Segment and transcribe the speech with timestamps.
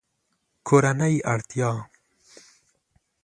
[0.67, 1.69] کورنۍ اړتیا